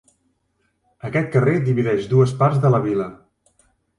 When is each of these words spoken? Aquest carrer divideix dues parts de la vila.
Aquest 1.09 1.29
carrer 1.35 1.53
divideix 1.67 2.09
dues 2.13 2.35
parts 2.41 2.61
de 2.65 2.71
la 2.77 2.83
vila. 2.89 3.09